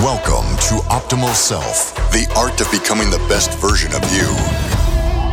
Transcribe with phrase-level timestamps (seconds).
[0.00, 4.26] Welcome to Optimal Self, the art of becoming the best version of you.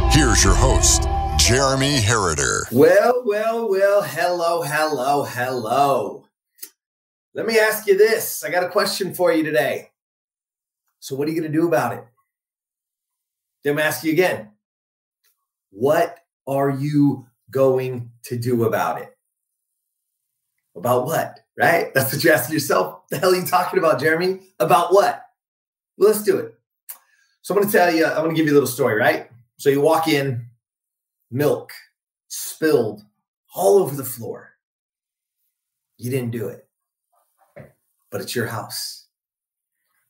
[0.10, 1.04] Here's your host,
[1.38, 2.72] Jeremy Herriter.
[2.72, 6.24] Well, well, well, hello, hello, hello.
[7.34, 8.42] Let me ask you this.
[8.42, 9.92] I got a question for you today.
[11.02, 12.06] So, what are you going to do about it?
[13.66, 14.52] Then I'm ask you again.
[15.72, 19.13] What are you going to do about it?
[20.76, 21.40] About what?
[21.58, 21.94] Right?
[21.94, 23.08] That's what you're asking yourself.
[23.10, 24.40] The hell are you talking about, Jeremy?
[24.60, 25.24] About what?
[25.98, 26.56] Well, let's do it.
[27.42, 29.30] So I'm going to tell you, I'm going to give you a little story, right?
[29.58, 30.48] So you walk in,
[31.30, 31.72] milk
[32.28, 33.04] spilled
[33.54, 34.54] all over the floor.
[35.98, 36.68] You didn't do it,
[38.10, 39.06] but it's your house.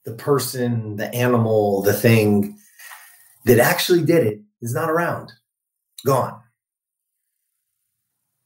[0.05, 2.57] The person, the animal, the thing
[3.45, 5.32] that actually did it is not around,
[6.05, 6.40] gone.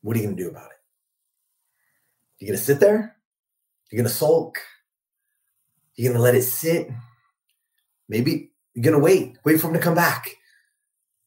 [0.01, 0.76] What are you going to do about it?
[2.39, 3.15] You're going to sit there?
[3.91, 4.59] You're going to sulk?
[5.95, 6.89] You're going to let it sit?
[8.07, 10.29] Maybe you're going to wait, wait for him to come back.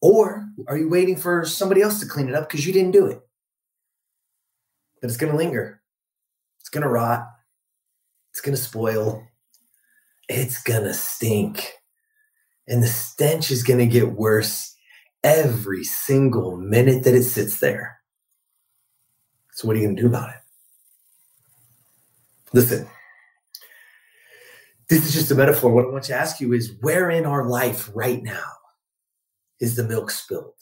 [0.01, 3.07] Or are you waiting for somebody else to clean it up because you didn't do
[3.07, 3.21] it?
[5.01, 5.83] But it's going to linger.
[6.61, 7.27] It's going to rot.
[8.31, 9.27] It's going to spoil.
[10.29, 11.73] It's going to stink.
[12.69, 14.77] And the stench is going to get worse
[15.25, 17.99] every single minute that it sits there.
[19.53, 20.40] So, what are you going to do about it?
[22.53, 22.89] Listen,
[24.89, 25.73] this is just a metaphor.
[25.73, 28.51] What I want to ask you is where in our life right now
[29.61, 30.55] is the milk spilled?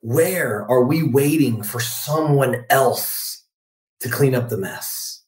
[0.00, 3.44] Where are we waiting for someone else
[4.00, 5.22] to clean up the mess?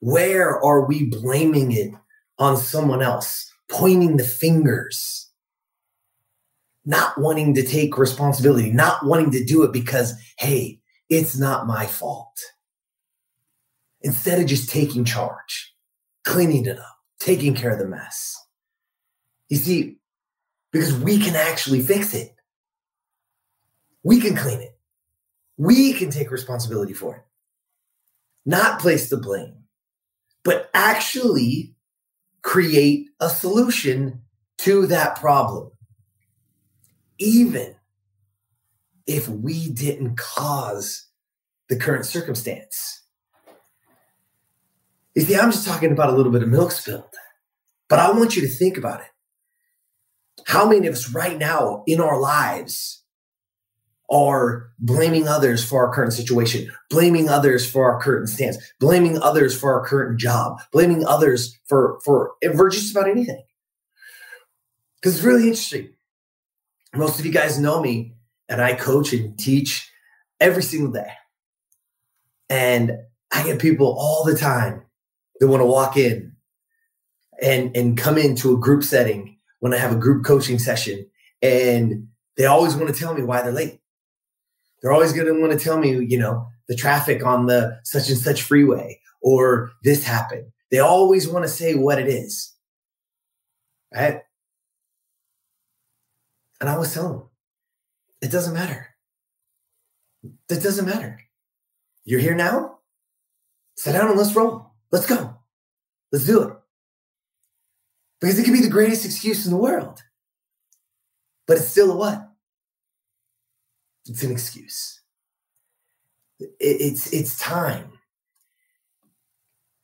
[0.00, 1.92] Where are we blaming it
[2.40, 5.30] on someone else, pointing the fingers,
[6.84, 11.86] not wanting to take responsibility, not wanting to do it because, hey, it's not my
[11.86, 12.36] fault?
[14.02, 15.74] Instead of just taking charge,
[16.24, 18.36] cleaning it up, taking care of the mess.
[19.48, 19.98] You see,
[20.72, 22.34] because we can actually fix it.
[24.02, 24.76] We can clean it.
[25.56, 27.22] We can take responsibility for it.
[28.44, 29.64] Not place the blame,
[30.42, 31.74] but actually
[32.42, 34.22] create a solution
[34.58, 35.70] to that problem.
[37.18, 37.76] Even
[39.06, 41.06] if we didn't cause
[41.68, 43.02] the current circumstance.
[45.14, 47.04] You see, I'm just talking about a little bit of milk spilled,
[47.88, 49.06] but I want you to think about it.
[50.46, 53.04] How many of us right now in our lives
[54.10, 59.58] are blaming others for our current situation, blaming others for our current stance, blaming others
[59.58, 63.42] for our current job, blaming others for for for just about anything?
[64.96, 65.90] Because it's really interesting.
[66.94, 68.14] Most of you guys know me,
[68.48, 69.90] and I coach and teach
[70.40, 71.12] every single day.
[72.48, 72.92] And
[73.32, 74.84] I get people all the time
[75.42, 76.36] they want to walk in
[77.42, 81.04] and and come into a group setting when I have a group coaching session,
[81.42, 83.80] and they always want to tell me why they're late.
[84.80, 88.08] They're always going to want to tell me, you know, the traffic on the such
[88.08, 90.46] and such freeway or this happened.
[90.70, 92.54] They always want to say what it is.
[93.92, 94.20] Right?
[96.60, 97.28] And I was telling them,
[98.20, 98.94] it doesn't matter.
[100.48, 101.18] That doesn't matter.
[102.04, 102.78] You're here now?
[103.76, 104.71] Sit down and let's roll.
[104.92, 105.34] Let's go.
[106.12, 106.52] Let's do it.
[108.20, 110.00] Because it could be the greatest excuse in the world.
[111.48, 112.28] But it's still a what?
[114.06, 115.00] It's an excuse.
[116.60, 117.92] It's it's time.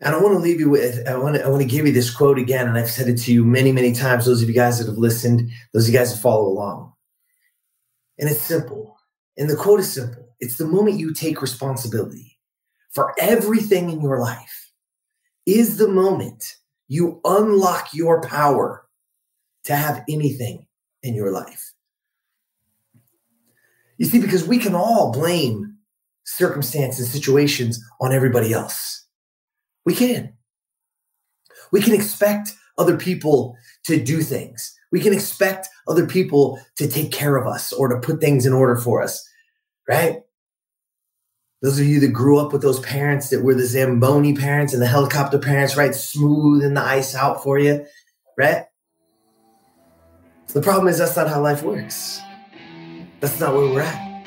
[0.00, 1.92] And I want to leave you with I want to I want to give you
[1.92, 4.26] this quote again, and I've said it to you many, many times.
[4.26, 6.92] Those of you guys that have listened, those of you guys that follow along.
[8.18, 8.97] And it's simple.
[9.36, 10.28] And the quote is simple.
[10.41, 12.38] It's the moment you take responsibility
[12.91, 14.67] for everything in your life
[15.48, 16.56] is the moment
[16.88, 18.86] you unlock your power
[19.64, 20.66] to have anything
[21.03, 21.72] in your life.
[23.97, 25.75] You see, because we can all blame
[26.25, 29.06] circumstances, situations on everybody else.
[29.86, 30.34] We can.
[31.72, 34.74] We can expect other people to do things.
[34.92, 38.53] We can expect other people to take care of us or to put things in
[38.53, 39.27] order for us,
[39.89, 40.21] right?
[41.60, 44.81] Those of you that grew up with those parents that were the Zamboni parents and
[44.81, 45.93] the helicopter parents, right?
[45.93, 47.84] Smoothing the ice out for you,
[48.37, 48.66] right?
[50.53, 52.21] The problem is that's not how life works.
[53.19, 54.25] That's not where we're at.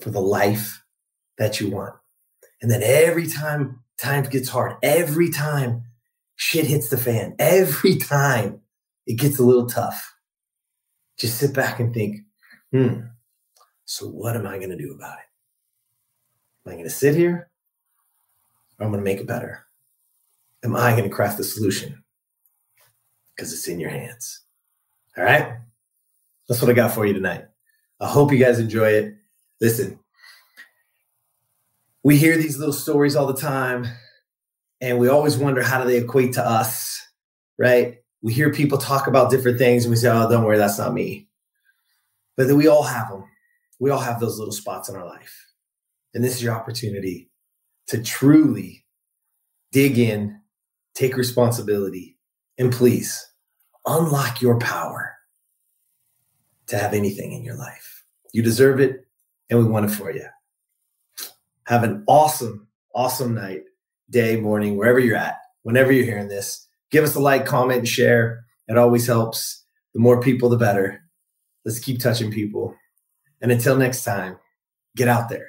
[0.00, 0.82] for the life
[1.38, 1.94] that you want.
[2.60, 5.82] And then every time time gets hard, every time
[6.36, 8.60] shit hits the fan, every time
[9.06, 10.14] it gets a little tough,
[11.18, 12.20] just sit back and think,
[12.72, 13.00] hmm,
[13.84, 15.27] so what am I going to do about it?
[16.68, 17.48] Am I going to sit here
[18.78, 19.64] or I'm going to make it better?
[20.62, 22.04] Am I going to craft the solution?
[23.34, 24.42] Because it's in your hands.
[25.16, 25.60] All right.
[26.46, 27.46] That's what I got for you tonight.
[27.98, 29.14] I hope you guys enjoy it.
[29.62, 29.98] Listen,
[32.02, 33.86] we hear these little stories all the time
[34.82, 37.00] and we always wonder how do they equate to us,
[37.58, 38.02] right?
[38.20, 40.92] We hear people talk about different things and we say, oh, don't worry, that's not
[40.92, 41.28] me.
[42.36, 43.24] But then we all have them.
[43.78, 45.47] We all have those little spots in our life.
[46.14, 47.30] And this is your opportunity
[47.88, 48.84] to truly
[49.72, 50.40] dig in,
[50.94, 52.18] take responsibility,
[52.58, 53.26] and please
[53.86, 55.14] unlock your power
[56.66, 58.04] to have anything in your life.
[58.32, 59.06] You deserve it,
[59.48, 60.26] and we want it for you.
[61.64, 63.62] Have an awesome, awesome night,
[64.10, 66.66] day, morning, wherever you're at, whenever you're hearing this.
[66.90, 68.44] Give us a like, comment, and share.
[68.66, 69.64] It always helps.
[69.94, 71.02] The more people, the better.
[71.64, 72.74] Let's keep touching people.
[73.40, 74.38] And until next time,
[74.96, 75.48] get out there